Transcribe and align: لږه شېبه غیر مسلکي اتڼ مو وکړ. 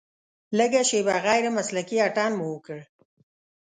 لږه 0.57 0.81
شېبه 0.89 1.15
غیر 1.25 1.43
مسلکي 1.57 1.97
اتڼ 2.07 2.29
مو 2.37 2.45
وکړ. 2.53 2.79